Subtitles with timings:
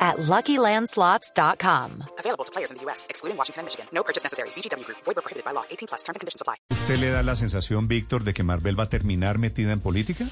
[0.00, 2.04] at LuckyLandSlots.com.
[2.18, 3.86] Available to players in the U.S., excluding Washington and Michigan.
[3.92, 4.48] No purchase necessary.
[4.56, 4.98] VGW Group.
[5.04, 5.64] Void where prohibited by law.
[5.70, 6.02] 18 plus.
[6.02, 6.56] Terms and conditions apply.
[6.70, 10.24] ¿Usted le da la sensación, Víctor, de que Marvel va a terminar metida en política?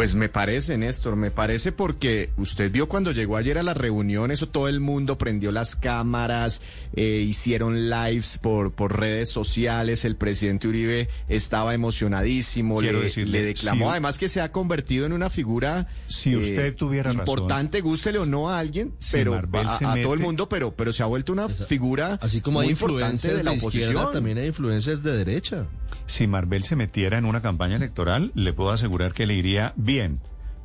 [0.00, 4.30] Pues me parece, Néstor, me parece porque usted vio cuando llegó ayer a la reunión,
[4.30, 6.62] eso todo el mundo prendió las cámaras,
[6.96, 13.40] eh, hicieron lives por, por redes sociales, el presidente Uribe estaba emocionadísimo, Quiero le, decirle,
[13.40, 17.12] le declamó, si- además que se ha convertido en una figura eh, Si usted tuviera
[17.12, 17.20] razón.
[17.20, 21.02] importante, gústele o no a alguien, Si pero a, todo el mundo, pero, pero se
[21.02, 24.12] ha vuelto una figura Así como muy hay importante influencers de la izquierda, oposición.
[24.14, 25.66] también hay influencers de derecha.
[26.06, 29.89] Si Marvel se metiera en una campaña electoral, le puedo asegurar que le iría bien.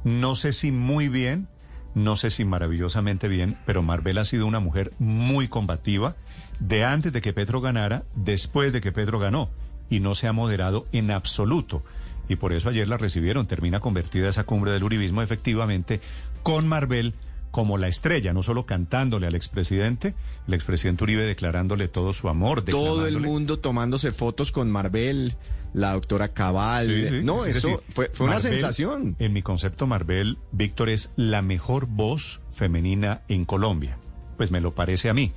[0.03, 1.47] No sé si muy bien,
[1.95, 6.15] no sé si maravillosamente bien, pero Marvel ha sido una mujer muy combativa
[6.59, 9.49] de antes de que Petro ganara, después de que Petro ganó,
[9.89, 11.83] y no se ha moderado en absoluto.
[12.27, 13.47] Y por eso ayer la recibieron.
[13.47, 16.01] Termina convertida esa cumbre del uribismo efectivamente
[16.43, 17.13] con Marvel
[17.51, 20.13] como la estrella, no solo cantándole al expresidente,
[20.45, 22.65] el expresidente Uribe declarándole todo su amor.
[22.65, 25.37] todo el mundo tomándose fotos con Marvel,
[25.75, 26.87] la doctora Cabal.
[26.87, 27.21] Sí, sí.
[27.23, 29.15] No, Es eso decir, fue, fue una sensación.
[29.19, 33.97] En mi concepto, Marvel, Víctor es la mejor voz femenina en Colombia.
[34.37, 35.33] Pues me lo parece a mí.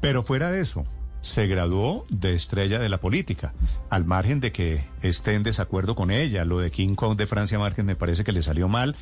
[0.00, 0.86] Pero fuera de eso,
[1.22, 3.52] se graduó de estrella de la política.
[3.90, 7.58] Al margen de que esté en desacuerdo con ella, lo de King Kong de Francia
[7.58, 8.94] Márquez me parece que le salió mal.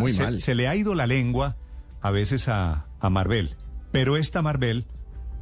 [0.00, 0.40] Muy se, mal.
[0.40, 1.56] se le ha ido la lengua
[2.02, 3.54] a veces a, a Marvel.
[3.92, 4.84] Pero esta Marvel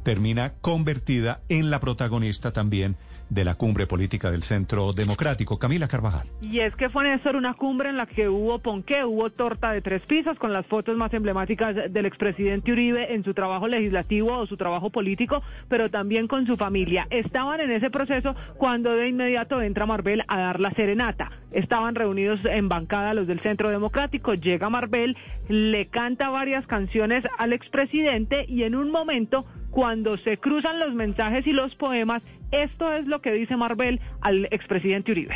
[0.03, 2.95] termina convertida en la protagonista también
[3.29, 5.57] de la cumbre política del Centro Democrático.
[5.59, 6.27] Camila Carvajal.
[6.41, 9.81] Y es que fue Néstor una cumbre en la que hubo ponqué, hubo torta de
[9.81, 14.47] tres pisos con las fotos más emblemáticas del expresidente Uribe en su trabajo legislativo o
[14.47, 17.07] su trabajo político, pero también con su familia.
[17.09, 21.31] Estaban en ese proceso cuando de inmediato entra Marvel a dar la serenata.
[21.51, 25.15] Estaban reunidos en bancada los del Centro Democrático, llega Marvel,
[25.47, 31.45] le canta varias canciones al expresidente y en un momento cuando se cruzan los mensajes
[31.45, 35.35] y los poemas, esto es lo que dice Marvel al expresidente Uribe.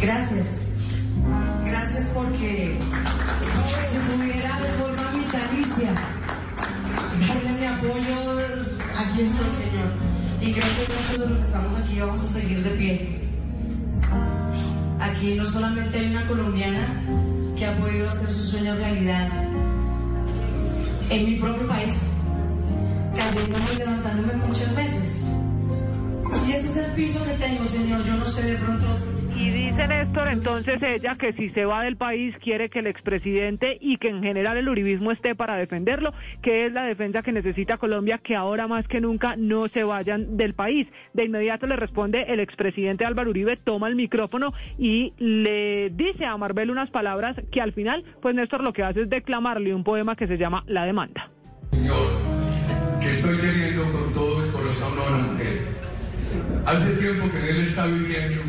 [0.00, 0.60] Gracias.
[1.64, 2.78] Gracias porque
[3.88, 5.92] si pudiera de forma vitalicia
[7.20, 8.38] darle mi apoyo,
[8.98, 9.90] aquí estoy, Señor.
[10.40, 13.20] Y creo que muchos de los que estamos aquí vamos a seguir de pie.
[15.00, 17.02] Aquí no solamente hay una colombiana
[17.56, 19.28] que ha podido hacer su sueño realidad
[21.10, 22.02] en mi propio país,
[23.14, 24.85] cayéndome y levantándome muchas veces.
[26.46, 28.04] Y ese es el piso que tengo, Señor.
[28.04, 28.86] Yo no sé de pronto
[29.36, 33.76] Y dice Néstor entonces ella que si se va del país quiere que el expresidente
[33.80, 36.12] y que en general el uribismo esté para defenderlo,
[36.42, 40.36] que es la defensa que necesita Colombia, que ahora más que nunca no se vayan
[40.36, 40.86] del país.
[41.14, 46.36] De inmediato le responde el expresidente Álvaro Uribe, toma el micrófono y le dice a
[46.36, 50.14] Marvel unas palabras que al final, pues Néstor lo que hace es declamarle un poema
[50.14, 51.28] que se llama La demanda.
[51.72, 52.06] Señor,
[53.00, 55.75] que estoy queriendo con todo el corazón a una mujer.
[56.66, 58.42] Hace tiempo que él está viviendo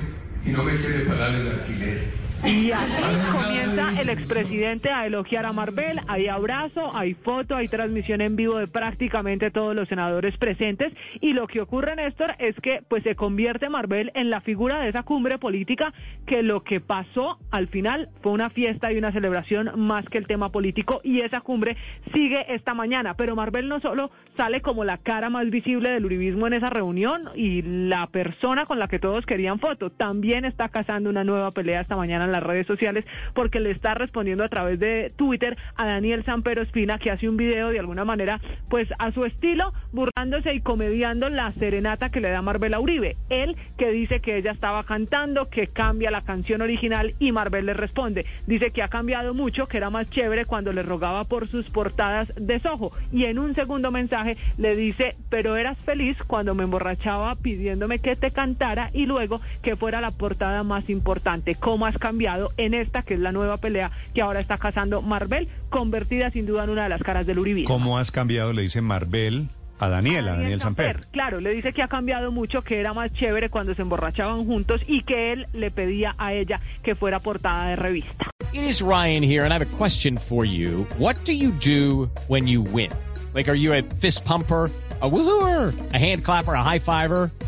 [0.43, 2.05] y no me quiere pagar el alquiler.
[2.45, 5.99] Y así comienza el expresidente a elogiar a Marvel.
[6.07, 10.93] Hay abrazo, hay foto, hay transmisión en vivo de prácticamente todos los senadores presentes.
[11.19, 14.89] Y lo que ocurre, Néstor, es que pues se convierte Marvel en la figura de
[14.89, 15.93] esa cumbre política
[16.25, 20.27] que lo que pasó al final fue una fiesta y una celebración más que el
[20.27, 21.01] tema político.
[21.03, 21.75] Y esa cumbre
[22.13, 23.15] sigue esta mañana.
[23.15, 27.29] Pero Marvel no solo sale como la cara más visible del uribismo en esa reunión
[27.35, 31.81] y la persona con la que todos querían foto, también está cazando una nueva pelea
[31.81, 35.85] esta mañana funcionan las redes sociales, porque le está respondiendo a través de Twitter a
[35.85, 38.39] Daniel Sampero Espina, que hace un video de alguna manera,
[38.69, 43.17] pues a su estilo, burlándose y comediando la serenata que le da Marbella Uribe.
[43.29, 47.73] Él que dice que ella estaba cantando, que cambia la canción original y Marvel le
[47.73, 48.25] responde.
[48.45, 52.33] Dice que ha cambiado mucho, que era más chévere cuando le rogaba por sus portadas
[52.35, 52.91] de sojo.
[53.11, 58.15] Y en un segundo mensaje le dice, pero eras feliz cuando me emborrachaba pidiéndome que
[58.15, 61.55] te cantara y luego que fuera la portada más importante.
[61.55, 62.16] ¿Cómo has cambiado
[62.57, 66.63] en esta que es la nueva pelea que ahora está cazando Marvel, convertida sin duda
[66.63, 67.73] en una de las caras del Uribismo?
[67.73, 68.53] ¿Cómo has cambiado?
[68.53, 69.49] Le dice Marvel
[69.79, 71.07] a Daniel, a Daniel Samper.
[71.11, 74.81] Claro, le dice que ha cambiado mucho, que era más chévere cuando se emborrachaban juntos
[74.87, 78.31] y que él le pedía a ella que fuera portada de revista.
[78.53, 80.87] It is Ryan here, and I have a question for you.
[80.97, 82.91] What do you do when you win?
[83.35, 84.71] Like, are you a fist pumper?
[85.01, 87.31] a woohooer, a hand clapper, a high fiver.